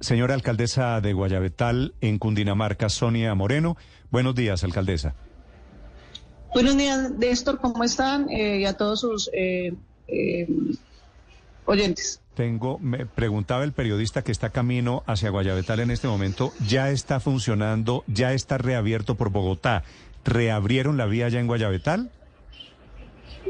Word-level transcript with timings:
Señora 0.00 0.34
alcaldesa 0.34 1.00
de 1.00 1.12
Guayabetal, 1.12 1.94
en 2.00 2.18
Cundinamarca, 2.18 2.88
Sonia 2.88 3.32
Moreno. 3.36 3.76
Buenos 4.10 4.34
días, 4.34 4.64
alcaldesa. 4.64 5.14
Buenos 6.52 6.76
días, 6.76 7.12
Néstor, 7.12 7.60
¿cómo 7.60 7.84
están? 7.84 8.28
Eh, 8.28 8.58
y 8.58 8.64
a 8.64 8.76
todos 8.76 9.00
sus 9.00 9.30
eh, 9.32 9.74
eh, 10.08 10.48
oyentes. 11.64 12.20
Tengo, 12.34 12.80
me 12.80 13.06
preguntaba 13.06 13.62
el 13.62 13.70
periodista 13.72 14.22
que 14.22 14.32
está 14.32 14.50
camino 14.50 15.04
hacia 15.06 15.30
Guayabetal 15.30 15.78
en 15.78 15.92
este 15.92 16.08
momento, 16.08 16.52
¿ya 16.66 16.90
está 16.90 17.20
funcionando, 17.20 18.02
ya 18.08 18.32
está 18.32 18.58
reabierto 18.58 19.14
por 19.14 19.30
Bogotá? 19.30 19.84
¿Reabrieron 20.24 20.96
la 20.96 21.06
vía 21.06 21.28
ya 21.28 21.38
en 21.38 21.46
Guayabetal? 21.46 22.10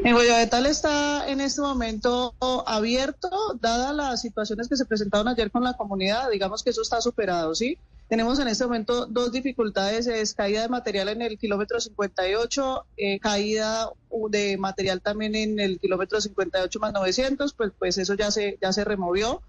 En 0.05 0.15
Guayabetal 0.15 0.67
está 0.67 1.29
en 1.29 1.41
este 1.41 1.61
momento 1.61 2.35
abierto, 2.67 3.29
dadas 3.61 3.95
las 3.95 4.21
situaciones 4.21 4.69
que 4.69 4.77
se 4.77 4.85
presentaron 4.85 5.29
ayer 5.29 5.51
con 5.51 5.65
la 5.65 5.75
comunidad, 5.75 6.31
digamos 6.31 6.63
que 6.63 6.71
eso 6.71 6.83
está 6.83 7.01
superado, 7.01 7.55
¿sí? 7.55 7.79
Tenemos 8.09 8.39
en 8.39 8.49
este 8.49 8.65
momento 8.65 9.05
dos 9.05 9.33
dificultades, 9.33 10.07
es 10.07 10.33
caída 10.33 10.63
de 10.63 10.69
material 10.69 11.11
en 11.11 11.21
el 11.21 11.39
kilómetro 11.39 11.79
58, 11.79 12.87
eh, 12.97 13.21
caída 13.21 13.91
de 14.31 14.57
material 14.57 15.03
también 15.03 15.35
en 15.35 15.61
el 15.61 15.79
kilómetro 15.79 16.19
58 16.19 16.81
más 16.81 16.93
900, 16.95 17.53
pues, 17.53 17.73
pues 17.79 17.99
eso 17.99 18.15
ya 18.15 18.31
se, 18.31 18.57
ya 18.63 18.73
se 18.73 18.85
removió. 18.85 19.43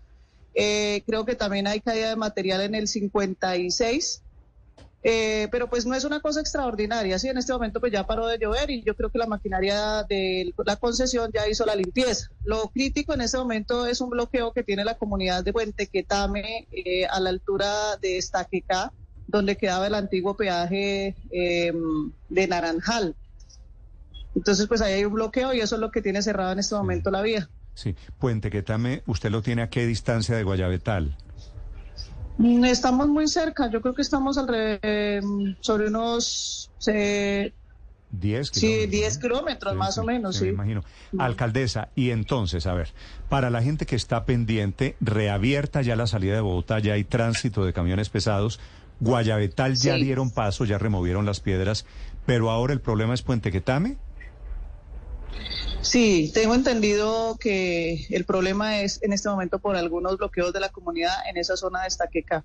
Eh, 0.55 1.03
creo 1.05 1.25
que 1.25 1.35
también 1.35 1.67
hay 1.67 1.79
caída 1.79 2.09
de 2.09 2.15
material 2.17 2.59
en 2.61 2.75
el 2.75 2.89
56, 2.89 4.21
eh, 5.01 5.47
pero 5.51 5.69
pues 5.69 5.85
no 5.85 5.95
es 5.95 6.03
una 6.03 6.19
cosa 6.19 6.41
extraordinaria, 6.41 7.17
sí, 7.17 7.29
en 7.29 7.37
este 7.37 7.53
momento 7.53 7.79
pues 7.79 7.91
ya 7.91 8.05
paró 8.05 8.27
de 8.27 8.37
llover 8.37 8.69
y 8.69 8.83
yo 8.83 8.95
creo 8.95 9.09
que 9.09 9.17
la 9.17 9.27
maquinaria 9.27 10.03
de 10.03 10.53
la 10.65 10.75
concesión 10.75 11.31
ya 11.33 11.47
hizo 11.47 11.65
la 11.65 11.75
limpieza. 11.75 12.29
Lo 12.43 12.67
crítico 12.69 13.13
en 13.13 13.21
este 13.21 13.37
momento 13.37 13.85
es 13.85 14.01
un 14.01 14.09
bloqueo 14.09 14.51
que 14.51 14.63
tiene 14.63 14.83
la 14.83 14.97
comunidad 14.97 15.43
de 15.43 15.53
Puente 15.53 15.87
Quetame 15.87 16.67
eh, 16.71 17.05
a 17.05 17.19
la 17.21 17.29
altura 17.29 17.95
de 18.01 18.17
Estaqueca, 18.17 18.91
donde 19.27 19.55
quedaba 19.55 19.87
el 19.87 19.95
antiguo 19.95 20.35
peaje 20.35 21.15
eh, 21.31 21.73
de 22.29 22.47
Naranjal. 22.47 23.15
Entonces 24.35 24.67
pues 24.67 24.81
ahí 24.81 24.93
hay 24.95 25.05
un 25.05 25.13
bloqueo 25.13 25.53
y 25.53 25.61
eso 25.61 25.75
es 25.75 25.81
lo 25.81 25.91
que 25.91 26.01
tiene 26.01 26.21
cerrado 26.21 26.51
en 26.51 26.59
este 26.59 26.75
momento 26.75 27.09
la 27.09 27.21
vía. 27.21 27.49
Sí, 27.73 27.95
Puente 28.17 28.49
Quetame, 28.49 29.03
¿usted 29.05 29.31
lo 29.31 29.41
tiene 29.41 29.61
a 29.61 29.69
qué 29.69 29.85
distancia 29.85 30.35
de 30.35 30.43
Guayabetal? 30.43 31.15
Mm, 32.39 32.63
estamos 32.65 33.09
muy 33.09 33.27
cerca, 33.27 33.69
yo 33.69 33.81
creo 33.81 33.93
que 33.93 34.01
estamos 34.01 34.37
alrededor, 34.37 35.23
sobre 35.59 35.87
unos... 35.87 36.71
10 38.11 38.49
kilómetros. 38.49 38.49
Sí, 38.53 38.87
10 38.87 39.17
kilómetros 39.19 39.75
más 39.75 39.97
o 39.97 40.03
menos, 40.03 40.37
sí. 40.37 40.45
Me 40.45 40.51
imagino. 40.51 40.83
Alcaldesa, 41.17 41.89
y 41.95 42.11
entonces, 42.11 42.65
a 42.65 42.73
ver, 42.73 42.93
para 43.27 43.49
la 43.49 43.61
gente 43.61 43.85
que 43.85 43.97
está 43.97 44.23
pendiente, 44.25 44.95
reabierta 45.01 45.81
ya 45.81 45.97
la 45.97 46.07
salida 46.07 46.33
de 46.35 46.41
Bogotá, 46.41 46.79
ya 46.79 46.93
hay 46.93 47.03
tránsito 47.03 47.65
de 47.65 47.73
camiones 47.73 48.09
pesados, 48.09 48.59
Guayabetal 49.01 49.75
ya 49.75 49.95
dieron 49.95 50.31
paso, 50.31 50.63
ya 50.63 50.77
removieron 50.77 51.25
las 51.25 51.41
piedras, 51.41 51.85
pero 52.25 52.51
ahora 52.51 52.73
el 52.73 52.81
problema 52.81 53.13
es 53.13 53.21
Puente 53.21 53.51
Quetame. 53.51 53.97
Sí, 55.81 56.31
tengo 56.33 56.55
entendido 56.55 57.37
que 57.39 58.05
el 58.09 58.25
problema 58.25 58.81
es 58.81 59.01
en 59.01 59.13
este 59.13 59.29
momento 59.29 59.59
por 59.59 59.75
algunos 59.75 60.17
bloqueos 60.17 60.53
de 60.53 60.59
la 60.59 60.69
comunidad 60.69 61.13
en 61.29 61.37
esa 61.37 61.55
zona 61.55 61.81
de 61.81 61.87
Estaqueca. 61.87 62.43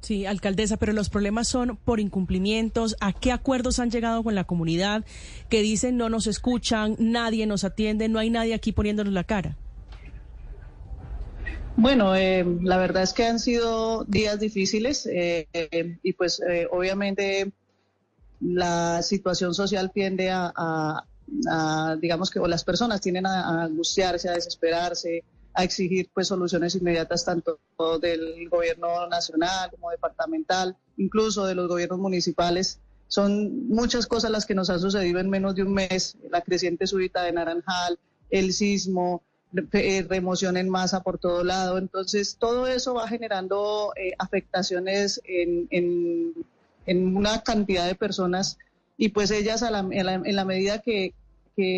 Sí, 0.00 0.24
alcaldesa, 0.24 0.78
pero 0.78 0.92
los 0.92 1.10
problemas 1.10 1.48
son 1.48 1.76
por 1.76 2.00
incumplimientos. 2.00 2.96
¿A 3.00 3.12
qué 3.12 3.32
acuerdos 3.32 3.78
han 3.80 3.90
llegado 3.90 4.22
con 4.22 4.34
la 4.34 4.44
comunidad 4.44 5.04
que 5.50 5.60
dicen 5.60 5.96
no 5.96 6.08
nos 6.08 6.26
escuchan, 6.26 6.96
nadie 6.98 7.46
nos 7.46 7.64
atiende, 7.64 8.08
no 8.08 8.18
hay 8.18 8.30
nadie 8.30 8.54
aquí 8.54 8.72
poniéndonos 8.72 9.12
la 9.12 9.24
cara? 9.24 9.56
Bueno, 11.76 12.14
eh, 12.14 12.44
la 12.62 12.76
verdad 12.76 13.02
es 13.02 13.12
que 13.12 13.24
han 13.24 13.38
sido 13.38 14.04
días 14.04 14.38
difíciles 14.38 15.06
eh, 15.06 15.48
eh, 15.52 15.98
y 16.02 16.12
pues 16.12 16.42
obviamente 16.70 17.52
la 18.40 19.02
situación 19.02 19.54
social 19.54 19.90
tiende 19.90 20.30
a, 20.30 21.04
digamos 22.00 22.30
que 22.30 22.38
o 22.38 22.46
las 22.46 22.64
personas 22.64 23.00
tienen 23.00 23.26
a, 23.26 23.64
angustiarse, 23.64 24.28
a 24.28 24.32
desesperarse, 24.32 25.24
a 25.54 25.64
exigir 25.64 26.10
pues 26.12 26.28
soluciones 26.28 26.74
inmediatas 26.74 27.24
tanto 27.24 27.58
del 28.00 28.48
gobierno 28.48 29.08
nacional 29.08 29.70
como 29.70 29.90
departamental, 29.90 30.76
incluso 30.96 31.46
de 31.46 31.54
los 31.54 31.68
gobiernos 31.68 31.98
municipales. 31.98 32.80
Son 33.08 33.68
muchas 33.68 34.06
cosas 34.06 34.30
las 34.30 34.46
que 34.46 34.54
nos 34.54 34.70
han 34.70 34.80
sucedido 34.80 35.18
en 35.18 35.28
menos 35.28 35.54
de 35.54 35.62
un 35.62 35.74
mes, 35.74 36.16
la 36.30 36.42
creciente 36.42 36.86
súbita 36.86 37.22
de 37.22 37.32
Naranjal, 37.32 37.98
el 38.30 38.52
sismo, 38.52 39.22
eh, 39.72 40.06
remoción 40.08 40.56
en 40.56 40.68
masa 40.68 41.02
por 41.02 41.18
todo 41.18 41.42
lado. 41.42 41.78
Entonces, 41.78 42.36
todo 42.38 42.68
eso 42.68 42.94
va 42.94 43.08
generando 43.08 43.92
eh, 43.96 44.12
afectaciones 44.18 45.20
en, 45.24 45.66
en, 45.70 46.34
en, 46.86 47.16
una 47.16 47.42
cantidad 47.42 47.86
de 47.86 47.96
personas 47.96 48.58
y 48.96 49.08
pues 49.08 49.32
ellas 49.32 49.64
a 49.64 49.70
la, 49.72 49.80
en, 49.90 50.36
la, 50.36 50.44
medida 50.44 50.78
que, 50.78 51.14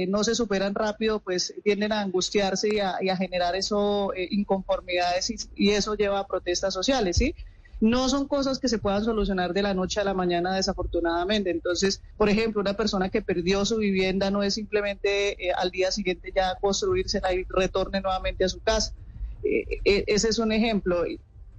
no 0.09 0.25
se 0.25 0.35
superan 0.35 0.75
rápido, 0.75 1.21
pues 1.21 1.55
tienden 1.65 1.93
a 1.93 2.01
angustiarse 2.01 2.69
y 2.75 3.09
a, 3.09 3.17
generar 3.17 3.57
eso, 3.57 4.13
eh, 4.15 4.29
inconformidades 4.31 5.51
y, 5.57 5.71
eso 5.71 5.95
lleva 5.95 6.21
a 6.21 6.27
protestas 6.27 6.75
sociales, 6.75 7.17
¿sí? 7.17 7.35
No 7.81 8.09
son 8.09 8.29
cosas 8.29 8.59
que 8.59 8.69
se 8.69 8.79
puedan 8.79 9.05
solucionar 9.05 9.53
de 9.53 9.63
la 9.63 9.75
noche 9.75 10.01
a 10.01 10.05
la 10.05 10.15
mañana, 10.15 10.55
desafortunadamente. 10.55 11.51
Entonces, 11.51 12.01
por 12.17 12.29
ejemplo, 12.29 12.61
una 12.61 12.75
persona 12.75 13.09
que 13.09 13.23
perdió 13.23 13.65
su 13.65 13.79
vivienda 13.79 14.31
no 14.31 14.43
es 14.45 14.55
simplemente 14.55 15.49
eh, 15.49 15.53
al 15.53 15.71
día 15.71 15.91
siguiente 15.91 16.33
ya 16.35 16.55
construirse 16.61 17.21
y 17.35 17.45
retorne 17.49 18.01
nuevamente 18.01 18.45
a 18.45 18.49
su 18.49 18.61
casa. 18.61 18.93
Eh, 19.43 20.05
ese 20.07 20.29
es 20.29 20.39
un 20.39 20.53
ejemplo. 20.53 21.05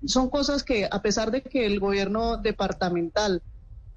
Son 0.05 0.29
cosas 0.29 0.63
que, 0.63 0.87
a 0.89 1.01
pesar 1.01 1.29
de 1.31 1.41
que 1.41 1.65
el 1.65 1.79
gobierno 1.81 2.37
departamental 2.37 3.41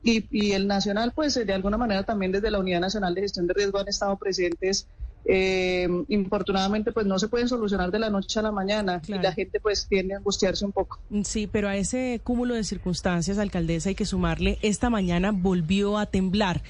y, 0.06 0.52
el 0.52 0.66
nacional, 0.66 1.12
pues 1.14 1.34
de 1.34 1.52
alguna 1.52 1.76
manera 1.76 2.04
también 2.04 2.32
desde 2.32 2.50
la 2.50 2.58
Unidad 2.58 2.80
Nacional 2.80 3.14
de 3.14 3.22
Gestión 3.22 3.46
de 3.46 3.54
Riesgo 3.54 3.78
han 3.78 3.88
estado 3.88 4.16
presentes. 4.16 4.86
Eh, 5.28 5.88
infortunadamente, 6.08 6.92
pues 6.92 7.04
no 7.04 7.18
se 7.18 7.26
pueden 7.26 7.48
solucionar 7.48 7.90
de 7.90 7.98
la 7.98 8.10
noche 8.10 8.38
a 8.38 8.42
la 8.42 8.52
mañana 8.52 9.02
y 9.08 9.14
la 9.14 9.32
gente 9.32 9.58
pues 9.58 9.88
tiende 9.88 10.14
a 10.14 10.18
angustiarse 10.18 10.64
un 10.64 10.70
poco. 10.70 11.00
Sí, 11.24 11.48
pero 11.48 11.68
a 11.68 11.76
ese 11.76 12.20
cúmulo 12.22 12.54
de 12.54 12.62
circunstancias, 12.62 13.38
alcaldesa, 13.38 13.88
hay 13.88 13.96
que 13.96 14.06
sumarle, 14.06 14.58
esta 14.62 14.88
mañana 14.88 15.32
volvió 15.32 15.98
a 15.98 16.06
temblar. 16.06 16.62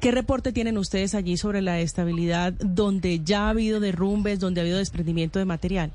¿Qué 0.00 0.10
reporte 0.10 0.50
tienen 0.50 0.76
ustedes 0.76 1.14
allí 1.14 1.36
sobre 1.36 1.62
la 1.62 1.78
estabilidad 1.78 2.52
donde 2.54 3.20
ya 3.20 3.46
ha 3.46 3.50
habido 3.50 3.78
derrumbes, 3.78 4.40
donde 4.40 4.60
ha 4.60 4.62
habido 4.62 4.78
desprendimiento 4.78 5.38
de 5.38 5.44
material? 5.44 5.92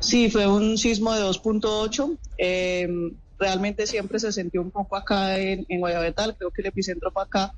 Sí, 0.00 0.30
fue 0.30 0.46
un 0.46 0.78
sismo 0.78 1.12
de 1.12 1.20
2.8. 1.20 2.16
Eh, 2.38 2.88
realmente 3.38 3.86
siempre 3.86 4.18
se 4.18 4.32
sintió 4.32 4.60
un 4.60 4.70
poco 4.70 4.96
acá 4.96 5.38
en, 5.38 5.64
en 5.68 5.80
Guayabetal, 5.80 6.36
creo 6.36 6.50
que 6.50 6.62
el 6.62 6.68
epicentro 6.68 7.10
fue 7.10 7.22
acá. 7.22 7.52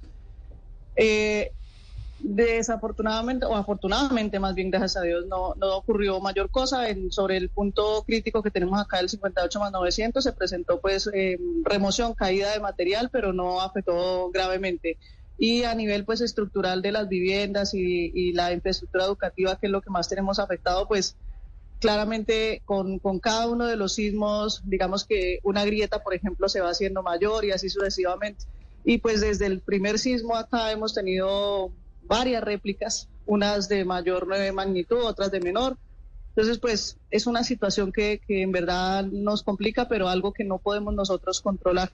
Eh, 0.96 1.52
desafortunadamente, 2.22 3.46
o 3.46 3.56
afortunadamente 3.56 4.38
más 4.38 4.54
bien, 4.54 4.70
gracias 4.70 4.98
a 4.98 5.02
Dios, 5.02 5.26
no, 5.26 5.54
no 5.56 5.76
ocurrió 5.76 6.20
mayor 6.20 6.50
cosa. 6.50 6.88
En, 6.88 7.10
sobre 7.10 7.36
el 7.36 7.48
punto 7.48 8.04
crítico 8.06 8.42
que 8.42 8.50
tenemos 8.50 8.78
acá, 8.80 9.00
el 9.00 9.08
58 9.08 9.58
más 9.58 9.72
900, 9.72 10.22
se 10.22 10.32
presentó 10.32 10.80
pues 10.80 11.08
eh, 11.14 11.38
remoción, 11.64 12.14
caída 12.14 12.52
de 12.52 12.60
material, 12.60 13.08
pero 13.10 13.32
no 13.32 13.60
afectó 13.60 14.30
gravemente. 14.30 14.98
Y 15.38 15.64
a 15.64 15.74
nivel 15.74 16.04
pues 16.04 16.20
estructural 16.20 16.82
de 16.82 16.92
las 16.92 17.08
viviendas 17.08 17.72
y, 17.72 18.12
y 18.14 18.34
la 18.34 18.52
infraestructura 18.52 19.06
educativa, 19.06 19.56
que 19.56 19.66
es 19.66 19.72
lo 19.72 19.80
que 19.80 19.88
más 19.88 20.08
tenemos 20.08 20.38
afectado, 20.38 20.86
pues 20.86 21.16
claramente 21.80 22.62
con, 22.64 22.98
con, 22.98 23.18
cada 23.18 23.48
uno 23.48 23.66
de 23.66 23.76
los 23.76 23.94
sismos, 23.94 24.62
digamos 24.64 25.04
que 25.04 25.40
una 25.42 25.64
grieta, 25.64 26.02
por 26.02 26.14
ejemplo, 26.14 26.48
se 26.48 26.60
va 26.60 26.70
haciendo 26.70 27.02
mayor 27.02 27.44
y 27.44 27.50
así 27.50 27.68
sucesivamente. 27.68 28.44
Y 28.84 28.98
pues 28.98 29.20
desde 29.20 29.46
el 29.46 29.60
primer 29.60 29.98
sismo 29.98 30.36
acá 30.36 30.70
hemos 30.70 30.94
tenido 30.94 31.72
varias 32.02 32.42
réplicas, 32.42 33.08
unas 33.26 33.68
de 33.68 33.84
mayor 33.84 34.26
magnitud, 34.52 35.02
otras 35.02 35.30
de 35.30 35.40
menor. 35.40 35.76
Entonces, 36.28 36.58
pues 36.58 36.96
es 37.10 37.26
una 37.26 37.42
situación 37.42 37.92
que, 37.92 38.20
que 38.26 38.42
en 38.42 38.52
verdad 38.52 39.04
nos 39.04 39.42
complica, 39.42 39.88
pero 39.88 40.08
algo 40.08 40.32
que 40.32 40.44
no 40.44 40.58
podemos 40.58 40.94
nosotros 40.94 41.40
controlar. 41.40 41.90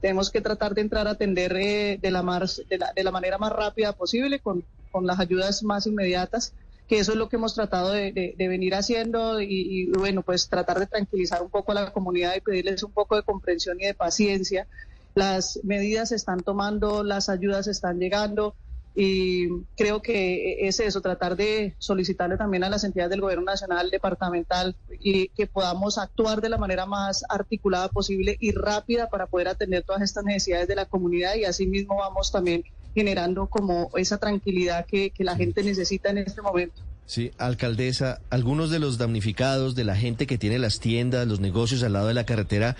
Tenemos 0.00 0.30
que 0.30 0.40
tratar 0.40 0.74
de 0.74 0.82
entrar 0.82 1.06
a 1.06 1.12
atender 1.12 1.56
eh, 1.56 1.98
de, 2.00 2.10
la 2.10 2.22
de, 2.68 2.78
la, 2.78 2.92
de 2.94 3.04
la 3.04 3.10
manera 3.10 3.38
más 3.38 3.52
rápida 3.52 3.92
posible, 3.92 4.40
con, 4.40 4.64
con 4.90 5.06
las 5.06 5.18
ayudas 5.18 5.62
más 5.62 5.86
inmediatas 5.86 6.54
que 6.88 6.98
eso 6.98 7.12
es 7.12 7.18
lo 7.18 7.28
que 7.28 7.36
hemos 7.36 7.54
tratado 7.54 7.90
de, 7.90 8.34
venir 8.38 8.74
haciendo 8.74 9.40
y, 9.40 9.90
bueno, 9.98 10.22
pues 10.22 10.48
tratar 10.48 10.78
de 10.78 10.86
tranquilizar 10.86 11.42
un 11.42 11.50
poco 11.50 11.72
a 11.72 11.76
la 11.76 11.92
comunidad 11.92 12.34
y 12.36 12.40
pedirles 12.40 12.82
un 12.82 12.92
poco 12.92 13.16
de 13.16 13.22
comprensión 13.22 13.80
y 13.80 13.86
de 13.86 13.94
paciencia. 13.94 14.66
Las 15.14 15.60
medidas 15.62 16.10
se 16.10 16.16
están 16.16 16.40
tomando, 16.40 17.02
las 17.02 17.28
ayudas 17.28 17.68
están 17.68 17.98
llegando 17.98 18.54
y 18.96 19.48
creo 19.76 20.02
que 20.02 20.68
es 20.68 20.78
eso, 20.78 21.00
tratar 21.00 21.36
de 21.36 21.74
solicitarle 21.78 22.36
también 22.36 22.62
a 22.62 22.68
las 22.68 22.84
entidades 22.84 23.10
del 23.10 23.22
gobierno 23.22 23.44
nacional, 23.44 23.90
departamental, 23.90 24.76
y 25.00 25.28
que 25.28 25.48
podamos 25.48 25.98
actuar 25.98 26.40
de 26.40 26.48
la 26.48 26.58
manera 26.58 26.86
más 26.86 27.24
articulada 27.28 27.88
posible 27.88 28.36
y 28.38 28.52
rápida 28.52 29.08
para 29.08 29.26
poder 29.26 29.48
atender 29.48 29.82
todas 29.82 30.02
estas 30.02 30.24
necesidades 30.24 30.68
de 30.68 30.76
la 30.76 30.86
comunidad 30.86 31.34
y 31.34 31.44
así 31.44 31.66
mismo 31.66 31.96
vamos 31.96 32.30
también 32.30 32.64
generando 32.94 33.46
como 33.46 33.90
esa 33.96 34.18
tranquilidad 34.18 34.86
que, 34.86 35.10
que 35.10 35.24
la 35.24 35.36
gente 35.36 35.62
necesita 35.62 36.10
en 36.10 36.18
este 36.18 36.42
momento. 36.42 36.82
Sí, 37.06 37.32
alcaldesa, 37.36 38.20
algunos 38.30 38.70
de 38.70 38.78
los 38.78 38.96
damnificados, 38.96 39.74
de 39.74 39.84
la 39.84 39.96
gente 39.96 40.26
que 40.26 40.38
tiene 40.38 40.58
las 40.58 40.80
tiendas, 40.80 41.28
los 41.28 41.40
negocios 41.40 41.82
al 41.82 41.92
lado 41.92 42.08
de 42.08 42.14
la 42.14 42.24
carretera, 42.24 42.76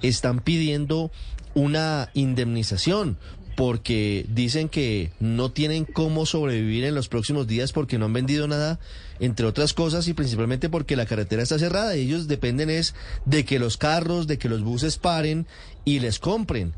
están 0.00 0.40
pidiendo 0.40 1.10
una 1.54 2.10
indemnización 2.14 3.16
porque 3.56 4.26
dicen 4.28 4.68
que 4.68 5.12
no 5.20 5.52
tienen 5.52 5.84
cómo 5.84 6.26
sobrevivir 6.26 6.84
en 6.84 6.94
los 6.94 7.08
próximos 7.08 7.46
días 7.46 7.72
porque 7.72 7.98
no 7.98 8.06
han 8.06 8.12
vendido 8.12 8.48
nada, 8.48 8.80
entre 9.20 9.46
otras 9.46 9.72
cosas, 9.72 10.08
y 10.08 10.14
principalmente 10.14 10.68
porque 10.68 10.96
la 10.96 11.06
carretera 11.06 11.42
está 11.42 11.58
cerrada. 11.58 11.94
Ellos 11.94 12.26
dependen 12.26 12.70
es 12.70 12.94
de 13.24 13.44
que 13.44 13.58
los 13.58 13.76
carros, 13.76 14.26
de 14.26 14.38
que 14.38 14.48
los 14.48 14.62
buses 14.62 14.98
paren 14.98 15.46
y 15.84 16.00
les 16.00 16.18
compren. 16.18 16.74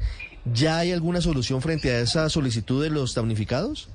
¿Ya 0.53 0.79
hay 0.79 0.93
alguna 0.93 1.21
solución 1.21 1.61
frente 1.61 1.91
a 1.91 2.01
esa 2.01 2.29
solicitud 2.29 2.83
de 2.83 2.91
los 2.91 3.15
damnificados? 3.15 3.89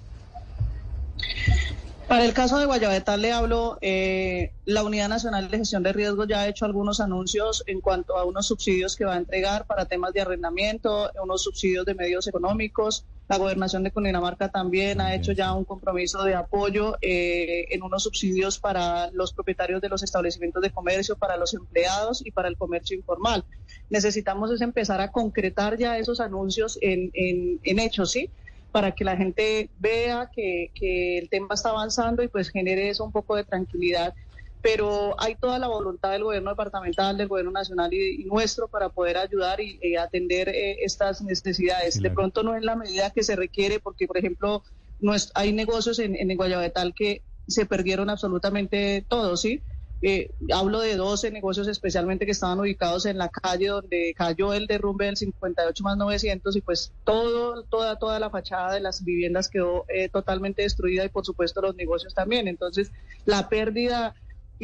Para 2.07 2.25
el 2.25 2.33
caso 2.33 2.59
de 2.59 2.65
Guayabetal 2.65 3.21
le 3.21 3.31
hablo, 3.31 3.77
eh, 3.80 4.51
la 4.65 4.83
Unidad 4.83 5.07
Nacional 5.07 5.50
de 5.50 5.59
Gestión 5.59 5.81
de 5.81 5.94
Riesgos 5.94 6.27
ya 6.27 6.42
ha 6.42 6.48
hecho 6.50 6.65
algunos 6.65 7.00
anuncios 7.00 7.63
en 7.68 7.80
cuanto 7.80 8.18
a 8.18 8.25
unos 8.25 8.48
subsidios 8.48 8.98
que 8.98 9.06
va 9.06 9.13
a 9.13 9.18
entregar 9.18 9.65
para 9.65 9.86
temas 9.86 10.12
de 10.12 10.19
arrendamiento, 10.19 11.09
unos 11.24 11.44
subsidios 11.44 11.86
de 11.86 11.95
medios 11.95 12.27
económicos. 12.27 13.06
La 13.31 13.38
gobernación 13.38 13.81
de 13.83 13.92
Cundinamarca 13.92 14.50
también 14.50 15.00
ha 15.00 15.16
hecho 15.16 15.31
ya 15.31 15.54
un 15.54 15.63
compromiso 15.63 16.22
de 16.25 16.36
apoyo 16.36 16.98
eh, 17.00 17.66
en 17.69 17.81
unos 17.81 18.04
subsidios 18.04 18.60
para 18.60 19.10
los 19.12 19.31
propietarios 19.31 19.80
de 19.80 19.88
los 19.88 20.04
establecimientos 20.04 20.62
de 20.62 20.69
comercio, 20.69 21.16
para 21.16 21.38
los 21.38 21.54
empleados 21.54 22.22
y 22.25 22.31
para 22.31 22.50
el 22.50 22.57
comercio 22.57 22.98
informal. 22.98 23.45
Necesitamos 23.89 24.51
es 24.51 24.60
empezar 24.60 25.00
a 25.00 25.13
concretar 25.13 25.78
ya 25.78 25.98
esos 25.98 26.19
anuncios 26.19 26.78
en, 26.81 27.10
en, 27.13 27.62
en 27.63 27.80
hechos, 27.80 28.12
¿sí? 28.12 28.30
para 28.74 28.92
que 28.92 29.06
la 29.06 29.16
gente 29.16 29.69
vea 29.80 30.30
que, 30.34 30.69
el 31.18 31.30
tema 31.30 31.54
está 31.54 31.69
avanzando 31.69 32.24
y 32.24 32.27
pues 32.27 32.50
genere 32.50 32.89
eso 32.89 33.06
un 33.06 33.13
poco 33.13 33.38
de 33.38 33.45
tranquilidad. 33.45 34.13
Pero 34.62 35.16
hay 35.19 35.36
toda 35.36 35.58
la 35.58 35.68
voluntad 35.68 36.12
del 36.12 36.24
gobierno 36.24 36.52
departamental, 36.52 37.18
del 37.18 37.28
gobierno 37.28 37.52
nacional 37.52 37.94
y, 37.94 38.24
nuestro 38.25 38.68
para 38.68 38.90
poder 38.90 39.18
ayudar 39.18 39.60
y, 39.60 39.96
atender 39.96 40.50
eh, 40.50 40.84
estas 40.84 41.22
necesidades. 41.22 42.02
De 42.02 42.12
pronto 42.12 42.44
no 42.44 42.56
es 42.56 42.63
la 42.63 42.75
medida 42.75 43.10
que 43.10 43.24
se 43.24 43.36
requiere 43.36 43.80
porque, 43.80 44.08
por 44.08 44.18
ejemplo, 44.18 44.63
no 45.00 45.13
hay 45.34 45.54
negocios 45.54 46.00
en, 46.00 46.16
en 46.16 46.38
Guayabetal 46.38 46.94
que 46.94 47.24
se 47.48 47.66
perdieron 47.66 48.10
absolutamente 48.10 49.04
todos, 49.08 49.42
¿sí? 49.42 49.62
Eh, 50.04 50.31
hablo 50.52 50.80
de 50.80 50.96
12 50.96 51.30
negocios 51.30 51.68
especialmente 51.68 52.25
que 52.25 52.31
estaban 52.31 52.60
ubicados 52.60 53.06
en 53.06 53.19
la 53.19 53.30
calle 53.30 53.68
donde 53.68 54.16
cayó 54.18 54.52
el 54.52 54.66
derrumbe 54.66 55.06
del 55.06 55.16
58 55.16 55.84
más 55.84 55.96
900 55.96 56.56
y 56.56 56.62
pues 56.62 56.92
todo, 57.04 57.63
toda, 57.66 57.98
toda 57.98 58.19
la 58.19 58.31
fachada 58.31 58.74
de 58.74 58.80
las 58.80 59.04
viviendas 59.04 59.48
quedó 59.48 59.86
eh, 59.90 60.10
totalmente 60.10 60.63
destruida 60.63 61.06
y 61.06 61.10
por 61.10 61.24
supuesto 61.24 61.62
los 61.62 61.75
negocios 61.75 62.16
también. 62.16 62.48
Entonces 62.48 62.92
la 63.25 63.48
pérdida 63.48 64.16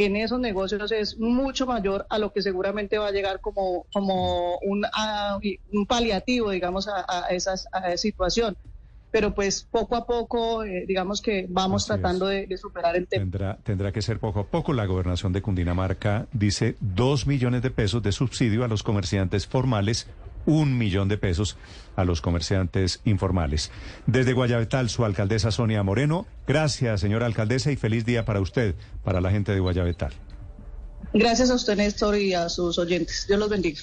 en 0.06 0.16
esos 0.16 0.40
negocios 0.40 0.92
es 0.92 1.18
mucho 1.18 1.66
mayor 1.66 2.06
a 2.10 2.20
lo 2.20 2.32
que 2.32 2.42
seguramente 2.42 2.98
va 2.98 3.08
a 3.08 3.12
llegar 3.12 3.42
como, 3.42 3.86
como 3.92 4.58
un, 4.60 4.86
un 5.74 5.86
paliativo, 5.88 6.52
digamos, 6.52 6.88
a, 6.88 7.06
a 7.08 7.30
esa 7.30 7.56
situación 7.98 8.56
pero 9.12 9.34
pues 9.34 9.68
poco 9.70 9.96
a 9.96 10.06
poco, 10.06 10.64
eh, 10.64 10.86
digamos 10.88 11.22
que 11.22 11.48
vamos 11.50 11.86
tratando 11.86 12.28
de, 12.28 12.56
superar 12.58 12.96
el 12.96 13.08
tema. 13.08 13.24
Tendrá, 13.24 13.58
tendrá 13.64 13.92
que 13.92 14.02
ser 14.02 14.20
poco 14.20 14.42
a 14.42 14.48
poco. 14.48 14.74
La 14.74 14.86
gobernación 14.86 15.34
de 15.34 15.42
Cundinamarca 15.42 16.28
dice 16.34 16.76
dos 16.80 17.26
millones 17.26 17.62
de 17.62 17.72
pesos 17.72 18.04
de 18.04 18.12
subsidio 18.12 18.64
a 18.64 18.68
los 18.68 18.84
comerciantes 18.84 19.48
formales, 19.48 20.08
un 20.48 20.78
millón 20.78 21.10
de 21.10 21.20
pesos 21.20 21.58
a 21.96 22.06
los 22.06 22.22
comerciantes 22.22 23.02
informales. 23.06 23.70
Desde 24.08 24.34
Guayabetal, 24.34 24.90
su 24.90 25.06
alcaldesa 25.06 25.52
Sonia 25.52 25.84
Moreno. 25.84 26.26
Gracias, 26.48 27.02
señora 27.02 27.28
alcaldesa, 27.28 27.72
y 27.72 27.76
feliz 27.76 28.06
día 28.06 28.26
para 28.26 28.42
usted, 28.42 28.74
para 29.04 29.22
la 29.22 29.30
gente 29.30 29.52
de 29.52 29.60
Guayabetal. 29.60 30.14
Gracias 31.14 31.52
a 31.52 31.56
usted, 31.56 31.76
Néstor, 31.78 32.18
y 32.18 32.34
a 32.34 32.50
sus 32.50 32.80
oyentes. 32.80 33.26
Dios 33.28 33.40
los 33.40 33.50
bendiga. 33.50 33.80